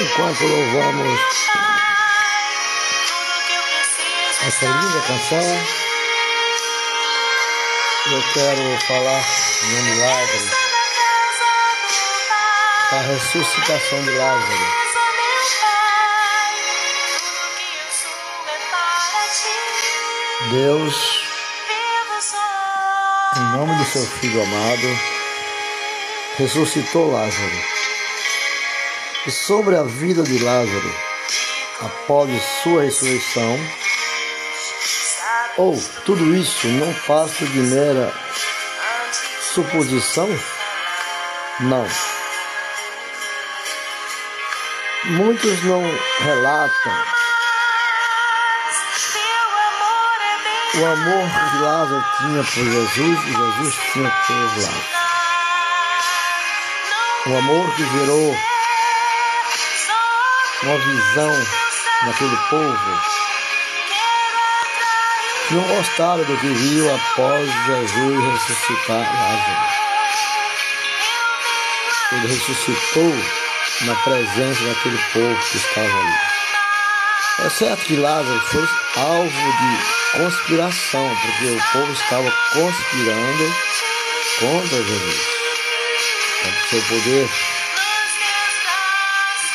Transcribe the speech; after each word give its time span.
enquanto 0.00 0.42
louvamos 0.42 1.20
essa 4.46 4.66
linda 4.66 5.00
canção, 5.06 5.38
eu 8.06 8.22
quero 8.32 8.86
falar 8.86 9.24
de 9.60 9.74
um 9.74 9.82
milagre, 9.84 10.50
a 12.90 13.00
ressuscitação 13.02 14.02
de 14.02 14.10
Lázaro. 14.10 14.84
Deus, 20.50 21.24
em 23.36 23.56
nome 23.56 23.74
do 23.76 23.84
seu 23.84 24.04
Filho 24.06 24.42
amado, 24.42 24.98
ressuscitou 26.36 27.12
Lázaro. 27.12 27.83
E 29.26 29.30
sobre 29.30 29.74
a 29.74 29.82
vida 29.82 30.22
de 30.22 30.38
Lázaro, 30.38 30.94
após 31.80 32.30
sua 32.62 32.82
ressurreição, 32.82 33.58
ou 35.56 35.82
tudo 36.04 36.36
isso 36.36 36.66
não 36.68 36.92
passa 37.06 37.46
de 37.46 37.58
mera 37.58 38.12
suposição? 39.54 40.28
Não. 41.60 41.86
Muitos 45.04 45.64
não 45.64 45.82
relatam 46.20 46.92
o 50.76 50.84
amor 50.86 51.28
que 51.30 51.58
Lázaro 51.62 52.04
tinha 52.18 52.44
por 52.44 52.72
Jesus 52.72 53.18
e 53.24 53.32
Jesus 53.32 53.74
tinha 53.90 54.10
por 54.10 54.36
Lázaro. 54.36 54.84
O 57.26 57.36
amor 57.38 57.74
que 57.74 57.84
gerou 57.90 58.53
uma 60.64 60.78
visão 60.78 61.30
naquele 62.06 62.36
povo 62.48 63.00
que 65.46 65.54
não 65.54 65.62
gostaram 65.62 66.24
do 66.24 66.36
que 66.38 66.46
viu 66.46 66.94
após 66.94 67.50
Jesus 67.66 68.24
ressuscitar 68.24 68.98
Lázaro. 68.98 69.74
Ele 72.12 72.28
ressuscitou 72.28 73.14
na 73.82 73.94
presença 73.96 74.64
daquele 74.64 74.98
povo 75.12 75.36
que 75.50 75.56
estava 75.58 75.86
ali. 75.86 76.34
É 77.40 77.50
certo 77.50 77.84
que 77.84 77.96
Lázaro 77.96 78.40
foi 78.40 78.68
alvo 78.96 79.28
de 79.30 80.18
conspiração, 80.18 81.16
porque 81.20 81.46
o 81.46 81.72
povo 81.72 81.92
estava 81.92 82.30
conspirando 82.52 83.54
contra 84.40 84.82
Jesus, 84.82 85.26
contra 86.42 86.60
o 86.60 86.68
seu 86.68 86.82
poder. 86.82 87.63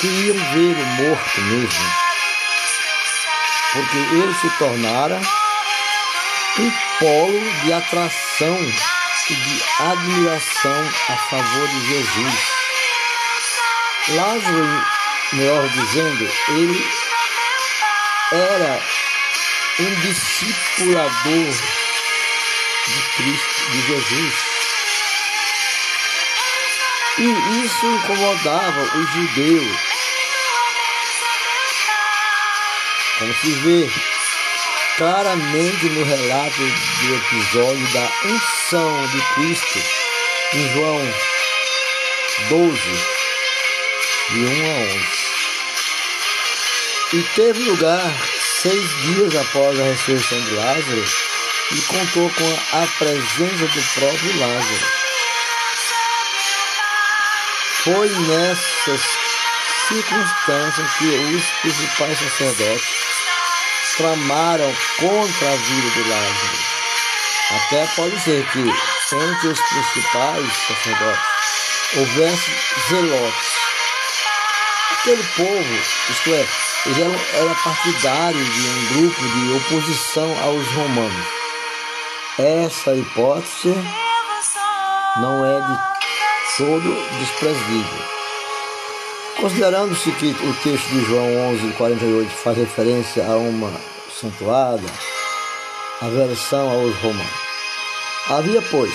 Queriam 0.00 0.36
vê-lo 0.36 0.84
morto 0.84 1.40
mesmo, 1.40 1.92
porque 3.72 3.96
ele 3.96 4.34
se 4.34 4.50
tornara 4.58 5.20
um 6.58 6.70
polo 6.98 7.40
de 7.62 7.72
atração 7.72 8.58
e 9.30 9.34
de 9.34 9.62
admiração 9.80 10.92
a 11.08 11.16
favor 11.16 11.68
de 11.68 11.88
Jesus. 11.88 12.34
Lázaro, 14.08 14.84
melhor 15.32 15.68
dizendo, 15.70 16.30
ele 16.48 16.86
era 18.32 18.80
um 19.80 19.94
discipulador 20.00 21.54
de 22.86 23.02
Cristo, 23.16 23.70
de 23.70 23.86
Jesus. 23.86 24.53
E 27.16 27.64
isso 27.64 27.86
incomodava 27.86 28.82
os 28.82 29.10
judeus. 29.12 29.76
Como 33.18 33.34
se 33.34 33.50
vê 33.50 33.88
claramente 34.96 35.86
no 35.90 36.04
relato 36.04 36.58
do 36.58 37.14
episódio 37.14 37.86
da 37.92 38.10
unção 38.24 39.06
de 39.06 39.22
Cristo 39.34 39.78
em 40.54 40.72
João 40.72 41.14
12, 42.48 42.80
de 44.30 44.38
1 44.38 44.66
a 44.66 44.74
11. 44.80 45.24
E 47.12 47.22
teve 47.36 47.62
lugar 47.62 48.12
seis 48.60 48.90
dias 49.02 49.36
após 49.36 49.78
a 49.78 49.84
ressurreição 49.84 50.40
de 50.40 50.54
Lázaro 50.54 51.04
e 51.70 51.80
contou 51.82 52.28
com 52.30 52.76
a 52.76 52.86
presença 52.98 53.66
do 53.66 53.82
próprio 54.00 54.40
Lázaro. 54.40 55.03
Foi 57.84 58.08
nessas 58.08 59.02
circunstâncias 59.88 60.90
que 60.94 61.04
os 61.04 61.44
principais 61.60 62.18
sacerdotes 62.18 62.86
tramaram 63.98 64.74
contra 64.98 65.52
a 65.52 65.56
vida 65.56 65.90
de 65.90 66.08
Lázaro. 66.08 66.58
Até 67.50 67.86
pode 67.94 68.18
ser 68.20 68.42
que 68.52 68.60
entre 68.60 69.48
os 69.48 69.60
principais 69.60 70.50
sacerdotes 70.66 71.24
houvesse 71.98 72.50
zelotes. 72.88 73.52
Aquele 74.92 75.22
povo, 75.36 75.74
isto 76.08 76.30
é, 76.30 76.48
ele 76.86 77.02
era, 77.34 77.54
partidário 77.54 78.44
de 78.44 78.60
um 78.66 78.86
grupo 78.94 79.28
de 79.28 79.52
oposição 79.52 80.42
aos 80.42 80.66
romanos. 80.68 81.26
Essa 82.38 82.94
hipótese 82.94 83.74
não 85.18 85.44
é 85.44 85.60
de 85.60 85.93
todo 86.56 86.94
desprezível. 87.18 88.04
Considerando-se 89.40 90.12
que 90.12 90.26
o 90.26 90.54
texto 90.62 90.88
de 90.88 91.04
João 91.04 91.52
11, 91.52 91.72
48 91.72 92.30
faz 92.30 92.56
referência 92.56 93.26
a 93.26 93.36
uma 93.36 93.72
santuada 94.20 94.86
aversão 96.00 96.70
aos 96.70 96.94
romanos. 96.96 97.44
Havia, 98.28 98.62
pois, 98.70 98.94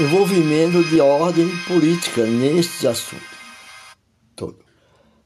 envolvimento 0.00 0.82
de 0.84 1.00
ordem 1.00 1.48
política 1.68 2.26
neste 2.26 2.86
assunto 2.86 3.36
todo. 4.36 4.58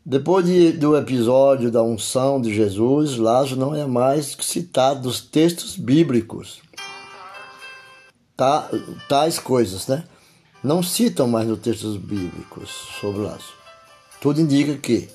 Depois 0.07 0.47
de, 0.47 0.73
do 0.73 0.97
episódio 0.97 1.71
da 1.71 1.83
unção 1.83 2.41
de 2.41 2.55
Jesus, 2.55 3.17
Lázaro 3.17 3.57
não 3.57 3.75
é 3.75 3.85
mais 3.85 4.37
citado 4.41 5.07
nos 5.07 5.21
textos 5.21 5.77
bíblicos. 5.77 6.61
Tá, 8.37 8.71
tais 9.09 9.39
coisas, 9.39 9.87
né? 9.87 10.05
Não 10.63 10.83
citam 10.83 11.27
mais 11.27 11.49
nos 11.49 11.61
textos 11.61 11.97
bíblicos 11.97 12.71
sobre 13.01 13.23
Lázaro. 13.23 13.55
Tudo 14.21 14.41
indica 14.41 14.77
que 14.77 15.09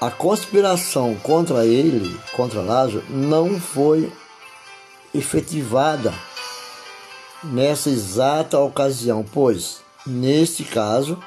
a 0.00 0.10
conspiração 0.10 1.16
contra 1.16 1.66
ele, 1.66 2.16
contra 2.36 2.60
Lázaro, 2.60 3.02
não 3.10 3.58
foi 3.58 4.12
efetivada 5.12 6.14
nessa 7.42 7.90
exata 7.90 8.58
ocasião, 8.58 9.24
pois, 9.24 9.82
neste 10.06 10.62
caso, 10.62 11.18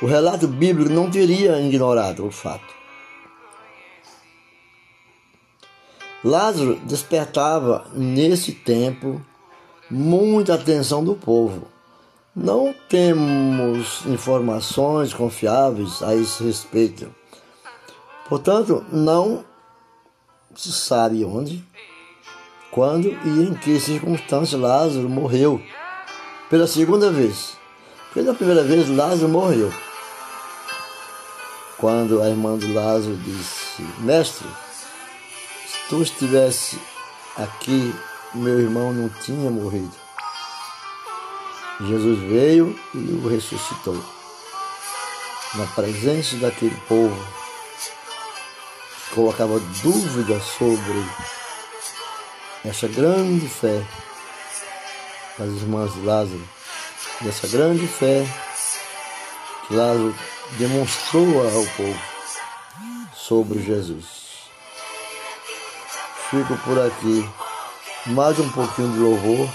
o 0.00 0.06
relato 0.06 0.48
bíblico 0.48 0.90
não 0.90 1.10
teria 1.10 1.60
ignorado 1.60 2.26
o 2.26 2.30
fato. 2.30 2.72
Lázaro 6.24 6.76
despertava 6.84 7.86
nesse 7.92 8.52
tempo 8.52 9.20
muita 9.90 10.54
atenção 10.54 11.04
do 11.04 11.14
povo. 11.14 11.71
Não 12.34 12.74
temos 12.88 14.06
informações 14.06 15.12
confiáveis 15.12 16.02
a 16.02 16.14
esse 16.14 16.42
respeito. 16.42 17.14
Portanto, 18.26 18.82
não 18.90 19.44
se 20.54 20.72
sabe 20.72 21.26
onde, 21.26 21.62
quando 22.70 23.08
e 23.08 23.42
em 23.42 23.52
que 23.52 23.78
circunstância 23.78 24.56
Lázaro 24.56 25.10
morreu 25.10 25.60
pela 26.48 26.66
segunda 26.66 27.10
vez. 27.10 27.54
Pela 28.14 28.32
primeira 28.32 28.62
vez, 28.62 28.88
Lázaro 28.88 29.28
morreu. 29.28 29.70
Quando 31.76 32.22
a 32.22 32.30
irmã 32.30 32.56
de 32.56 32.72
Lázaro 32.72 33.14
disse: 33.14 33.82
Mestre, 33.98 34.48
se 35.66 35.88
tu 35.90 36.00
estivesse 36.00 36.78
aqui, 37.36 37.94
meu 38.34 38.58
irmão 38.58 38.90
não 38.90 39.10
tinha 39.10 39.50
morrido. 39.50 40.01
Jesus 41.86 42.18
veio 42.20 42.78
e 42.94 42.98
o 42.98 43.28
ressuscitou. 43.28 44.02
Na 45.54 45.66
presença 45.66 46.36
daquele 46.36 46.76
povo, 46.88 47.16
colocava 49.14 49.58
dúvida 49.82 50.40
sobre 50.40 51.04
essa 52.64 52.88
grande 52.88 53.48
fé 53.48 53.84
das 55.38 55.48
irmãs 55.48 55.92
de 55.92 56.00
Lázaro, 56.00 56.48
dessa 57.20 57.48
grande 57.48 57.86
fé 57.86 58.26
que 59.66 59.74
Lázaro 59.74 60.14
demonstrou 60.58 61.42
ao 61.44 61.66
povo 61.76 62.00
sobre 63.14 63.62
Jesus. 63.62 64.22
Fico 66.30 66.56
por 66.58 66.78
aqui 66.80 67.28
mais 68.06 68.38
um 68.38 68.48
pouquinho 68.50 68.92
de 68.92 68.98
louvor 68.98 69.48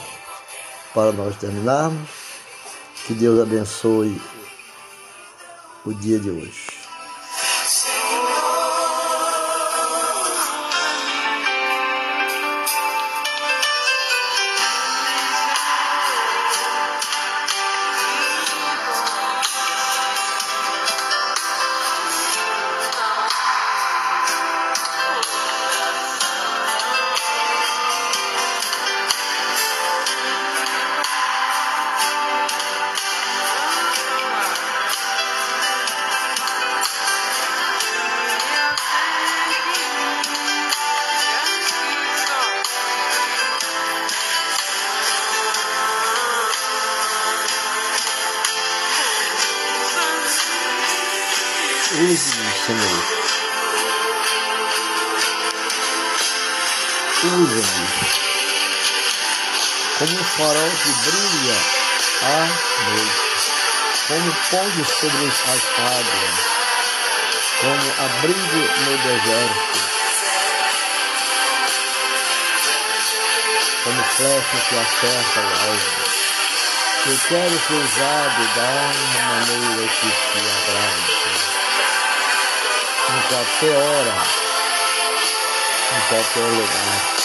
para 0.94 1.12
nós 1.12 1.36
terminarmos. 1.38 2.17
Que 3.08 3.14
Deus 3.14 3.40
abençoe 3.40 4.20
o 5.86 5.94
dia 5.94 6.20
de 6.20 6.30
hoje. 6.30 6.77
Use-me, 51.90 52.52
Senhor. 52.66 53.04
Usa-me 57.24 57.88
como 59.98 60.14
um 60.14 60.24
farol 60.24 60.70
que 60.84 60.92
brilha 61.10 61.58
à 62.24 62.46
noite, 62.92 63.28
como 64.08 64.32
ponte 64.52 64.84
sobre 65.00 65.26
as 65.28 65.40
águas, 65.80 66.38
como 67.62 67.88
abrigo 68.06 68.64
no 68.84 68.94
deserto, 68.98 69.80
como 73.84 74.04
flecha 74.04 74.58
que 74.70 74.76
acerta 74.76 75.40
o 75.40 75.44
alvo. 75.70 76.08
Eu 77.06 77.18
quero 77.30 77.58
ser 77.66 77.76
usado 77.76 78.42
da 78.56 78.72
maneira 79.30 79.88
que 79.88 80.10
te 80.10 80.40
agrade. 80.70 81.17
Qualquer 83.30 83.76
hora, 83.76 84.16
em 85.92 86.02
qualquer 86.08 86.44
lugar. 86.44 87.18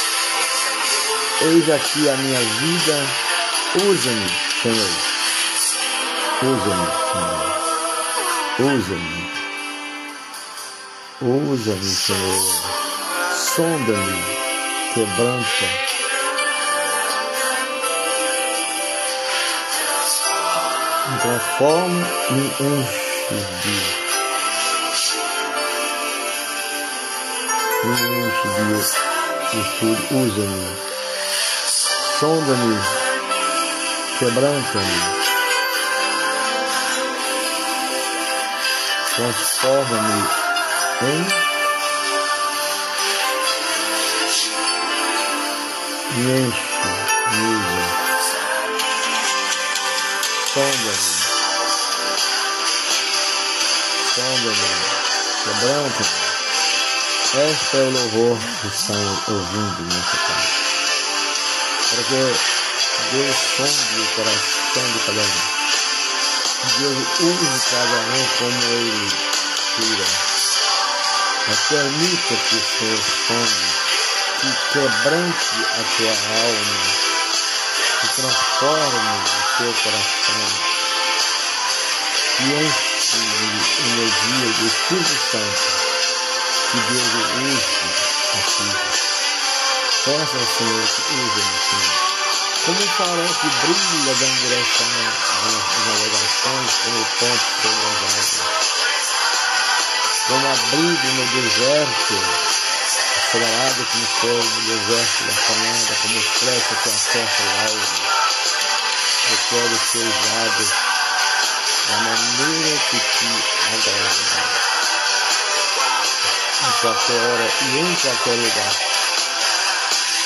Eis 1.42 1.70
aqui 1.70 2.08
a 2.08 2.16
minha 2.16 2.40
vida, 2.40 3.06
usa-me, 3.84 4.30
Senhor. 4.60 4.90
Usa-me, 6.42 6.86
Senhor. 7.12 7.52
Usa-me. 8.58 9.22
Usa-me, 11.20 11.94
Senhor. 11.94 12.42
Sonda-me, 13.54 14.22
quebranta. 14.94 15.68
Me 21.08 21.16
transforma, 21.20 22.06
me 22.30 22.44
enche 22.58 23.36
de. 23.62 24.01
Enche 27.84 28.48
de 28.48 28.64
virtude. 29.52 30.04
Usa-me 30.10 30.92
sonda-me, 32.22 32.78
quebranta-me, 34.20 35.00
transforma-me 39.16 40.20
em 41.02 41.22
me 46.14 46.30
enche, 46.42 46.66
me 47.32 47.42
usa, 47.58 47.82
sonda-me, 50.54 51.12
sonda-me, 54.14 54.70
quebranta-me. 55.42 56.31
Este 57.34 57.76
é 57.76 57.80
o 57.80 57.90
louvor 57.90 58.38
que 58.60 58.66
estão 58.68 58.94
ouvindo 59.28 59.82
nessa 59.88 60.16
tarde 60.18 60.62
para 61.88 62.04
que 62.04 62.14
Deus 63.12 63.36
sonde 63.56 64.00
o 64.00 64.06
coração 64.16 64.84
de 64.92 64.98
cada 65.06 65.20
um. 65.20 65.62
Deus 66.78 66.98
use 67.20 67.60
cada 67.70 67.98
um 68.00 68.22
como 68.38 68.62
Ele 68.74 69.08
tira. 69.76 70.06
Mas 71.48 71.58
permita 71.68 72.34
que 72.34 72.54
o 72.54 72.62
Senhor 72.78 73.00
sonde, 73.26 73.66
que 74.40 74.48
quebrante 74.72 75.52
a 75.64 75.82
tua 75.96 76.12
alma, 76.12 76.80
que 78.00 78.08
transforme 78.08 79.08
o 79.08 79.56
teu 79.56 79.72
coração, 79.84 80.46
que 82.36 82.44
enche 82.44 82.92
de 83.16 83.88
energia 83.88 84.48
do 84.58 84.66
Espírito 84.66 85.16
Santo, 85.30 85.81
que 86.72 86.80
Deus 86.80 87.04
use 87.04 87.84
aqui. 88.32 88.64
Peça 90.04 90.36
ao 90.38 90.46
Senhor 90.46 90.84
que 90.88 91.02
use-me, 91.12 91.58
Senhor. 91.68 91.96
Como 92.64 92.80
um 92.80 92.88
farol 92.96 93.28
que 93.28 93.48
brilha 93.60 94.14
dando 94.14 94.40
direção 94.40 94.86
às 95.06 95.86
navegações, 95.86 96.72
como 96.84 97.04
ponte 97.20 97.46
sobre 97.60 97.84
as 97.88 97.98
águas. 98.08 98.40
Como 100.28 100.46
abrigo 100.48 101.08
no 101.12 101.24
deserto, 101.42 102.14
acelerado 103.18 103.86
como 103.92 104.06
fogo 104.06 104.40
no 104.42 104.78
deserto 104.78 105.24
da 105.24 105.34
caminhada, 105.42 105.94
como 106.00 106.20
flecha 106.22 106.74
que 106.82 106.88
acerta 106.88 107.42
o 107.42 107.50
alvo. 107.68 108.00
Eu 109.30 109.38
quero 109.50 109.76
ser 109.76 110.06
usado 110.08 110.64
da 111.88 111.96
maneira 111.98 112.78
que 112.88 112.98
te 112.98 113.26
agrada. 113.74 114.71
Qualquer 116.82 117.14
hora 117.14 117.48
e 117.62 117.78
em 117.78 117.94
qualquer 117.94 118.34
lugar. 118.34 118.74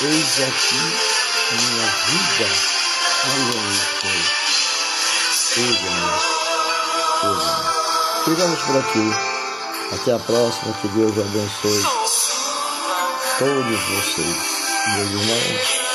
Eis 0.00 0.40
aqui 0.40 1.16
minha 1.52 1.86
vida, 1.86 2.48
usa-me, 3.26 3.76
Senhor. 5.32 6.22
Usa-me, 7.22 7.34
usa-me. 7.34 7.76
Ficamos 8.24 8.60
por 8.62 8.76
aqui. 8.78 9.06
Até 9.94 10.12
a 10.14 10.18
próxima. 10.18 10.72
Que 10.80 10.88
Deus 10.88 11.12
abençoe 11.12 11.82
todos 13.38 13.80
vocês, 13.80 14.36
meus 14.96 15.10
irmãos. 15.10 15.85